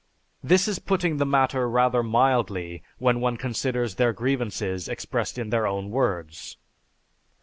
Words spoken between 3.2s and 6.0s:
one considers their grievances expressed in their own